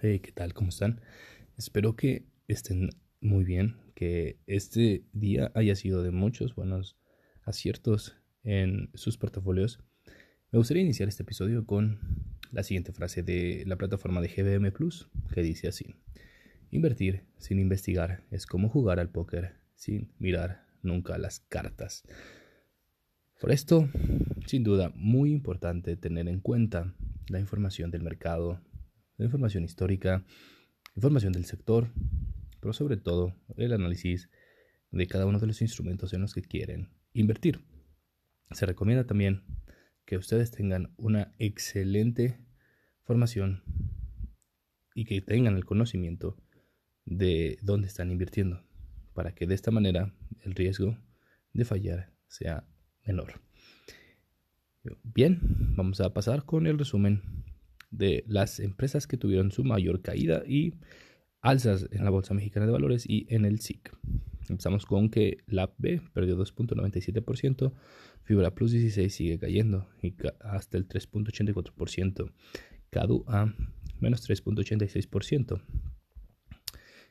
¿qué 0.00 0.32
tal? 0.34 0.54
¿Cómo 0.54 0.70
están? 0.70 1.02
Espero 1.58 1.94
que 1.94 2.24
estén 2.48 2.88
muy 3.20 3.44
bien, 3.44 3.76
que 3.94 4.38
este 4.46 5.04
día 5.12 5.52
haya 5.54 5.76
sido 5.76 6.02
de 6.02 6.10
muchos 6.10 6.54
buenos 6.54 6.96
aciertos 7.44 8.16
en 8.42 8.88
sus 8.94 9.18
portafolios. 9.18 9.78
Me 10.52 10.58
gustaría 10.58 10.82
iniciar 10.82 11.10
este 11.10 11.22
episodio 11.22 11.66
con 11.66 11.98
la 12.50 12.62
siguiente 12.62 12.92
frase 12.92 13.22
de 13.22 13.64
la 13.66 13.76
plataforma 13.76 14.22
de 14.22 14.28
GBM 14.28 14.72
Plus, 14.72 15.10
que 15.34 15.42
dice 15.42 15.68
así: 15.68 15.94
Invertir 16.70 17.26
sin 17.36 17.58
investigar 17.58 18.24
es 18.30 18.46
como 18.46 18.70
jugar 18.70 19.00
al 19.00 19.10
póker 19.10 19.56
sin 19.74 20.14
mirar 20.18 20.64
nunca 20.82 21.18
las 21.18 21.40
cartas. 21.40 22.04
Por 23.38 23.52
esto, 23.52 23.90
sin 24.46 24.64
duda, 24.64 24.92
muy 24.94 25.30
importante 25.30 25.94
tener 25.96 26.26
en 26.26 26.40
cuenta 26.40 26.94
la 27.28 27.38
información 27.38 27.90
del 27.90 28.02
mercado 28.02 28.62
información 29.24 29.64
histórica, 29.64 30.24
información 30.94 31.32
del 31.32 31.44
sector, 31.44 31.88
pero 32.60 32.72
sobre 32.72 32.96
todo 32.96 33.34
el 33.56 33.72
análisis 33.72 34.30
de 34.90 35.06
cada 35.06 35.26
uno 35.26 35.38
de 35.38 35.46
los 35.46 35.62
instrumentos 35.62 36.12
en 36.12 36.20
los 36.20 36.34
que 36.34 36.42
quieren 36.42 36.90
invertir. 37.12 37.60
Se 38.50 38.66
recomienda 38.66 39.04
también 39.04 39.42
que 40.04 40.16
ustedes 40.16 40.50
tengan 40.50 40.92
una 40.96 41.32
excelente 41.38 42.38
formación 43.02 43.62
y 44.94 45.04
que 45.04 45.20
tengan 45.20 45.56
el 45.56 45.64
conocimiento 45.64 46.36
de 47.04 47.58
dónde 47.62 47.86
están 47.86 48.10
invirtiendo, 48.10 48.64
para 49.14 49.34
que 49.34 49.46
de 49.46 49.54
esta 49.54 49.70
manera 49.70 50.12
el 50.42 50.54
riesgo 50.54 50.98
de 51.52 51.64
fallar 51.64 52.12
sea 52.26 52.66
menor. 53.06 53.40
Bien, 55.02 55.38
vamos 55.76 56.00
a 56.00 56.12
pasar 56.12 56.44
con 56.44 56.66
el 56.66 56.78
resumen 56.78 57.39
de 57.90 58.24
las 58.26 58.60
empresas 58.60 59.06
que 59.06 59.16
tuvieron 59.16 59.50
su 59.52 59.64
mayor 59.64 60.02
caída 60.02 60.42
y 60.46 60.74
alzas 61.40 61.88
en 61.90 62.04
la 62.04 62.10
Bolsa 62.10 62.34
Mexicana 62.34 62.66
de 62.66 62.72
Valores 62.72 63.04
y 63.08 63.26
en 63.30 63.44
el 63.44 63.60
SIC. 63.60 63.92
Empezamos 64.48 64.86
con 64.86 65.10
que 65.10 65.38
la 65.46 65.72
B 65.78 66.00
perdió 66.12 66.36
2.97%, 66.36 67.72
Fibra 68.22 68.54
Plus 68.54 68.72
16 68.72 69.14
sigue 69.14 69.38
cayendo 69.38 69.88
hasta 70.40 70.76
el 70.76 70.88
3.84%, 70.88 72.32
Cadu 72.90 73.24
a 73.28 73.54
menos 74.00 74.28
3.86%. 74.28 75.62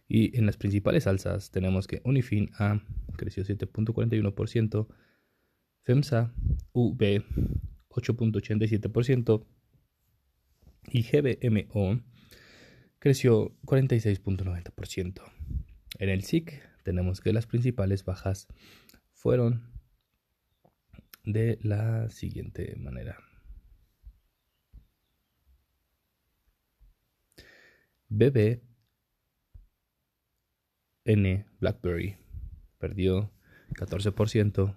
Y 0.07 0.37
en 0.37 0.45
las 0.45 0.57
principales 0.57 1.07
alzas 1.07 1.51
tenemos 1.51 1.87
que 1.87 2.01
Unifin 2.03 2.49
A 2.57 2.81
creció 3.15 3.43
7.41%, 3.43 4.87
FEMSA 5.83 6.33
UB 6.73 7.23
8.87%, 7.89 9.45
y 10.87 11.03
GBMO 11.03 12.01
creció 12.99 13.55
46.90%. 13.65 15.21
En 15.99 16.09
el 16.09 16.23
SIC 16.23 16.61
tenemos 16.83 17.21
que 17.21 17.33
las 17.33 17.45
principales 17.45 18.03
bajas 18.05 18.47
fueron 19.13 19.71
de 21.23 21.59
la 21.61 22.09
siguiente 22.09 22.75
manera. 22.77 23.17
BBN 28.09 28.65
BlackBerry 31.59 32.17
perdió 32.79 33.31
14%. 33.73 34.75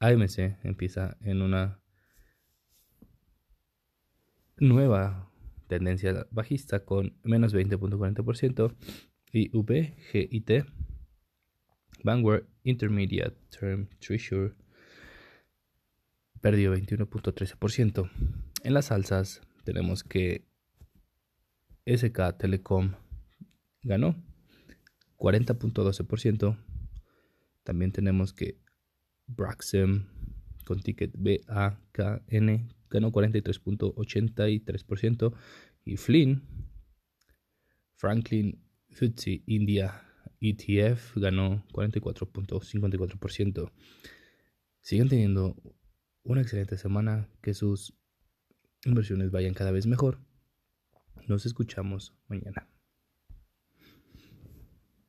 AMC 0.00 0.58
empieza 0.64 1.16
en 1.20 1.42
una 1.42 1.80
nueva 4.56 5.31
tendencia 5.72 6.26
bajista 6.30 6.84
con 6.84 7.16
menos 7.22 7.54
20.40% 7.54 8.74
y 9.32 9.48
VGIT 9.56 10.66
Vanguard 12.04 12.46
Intermediate 12.62 13.38
Term 13.48 13.88
Treasure 13.98 14.52
perdió 16.42 16.74
21.13%. 16.74 18.10
En 18.64 18.74
las 18.74 18.92
alzas 18.92 19.40
tenemos 19.64 20.04
que 20.04 20.44
SK 21.86 22.36
Telecom 22.38 22.92
ganó 23.82 24.22
40.12%. 25.16 26.58
También 27.62 27.92
tenemos 27.92 28.34
que 28.34 28.58
Braxem 29.26 30.06
con 30.66 30.82
ticket 30.82 31.12
BAKN 31.16 32.74
ganó 32.92 33.10
43.83% 33.10 35.34
y 35.84 35.96
Flynn, 35.96 36.42
Franklin 37.96 38.62
FTSE 38.90 39.42
India 39.46 40.04
ETF 40.40 41.16
ganó 41.16 41.64
44.54%. 41.72 43.72
Siguen 44.80 45.08
teniendo 45.08 45.56
una 46.24 46.42
excelente 46.42 46.76
semana, 46.76 47.28
que 47.40 47.54
sus 47.54 47.94
inversiones 48.84 49.30
vayan 49.30 49.54
cada 49.54 49.70
vez 49.70 49.86
mejor. 49.86 50.18
Nos 51.28 51.46
escuchamos 51.46 52.14
mañana. 52.28 52.71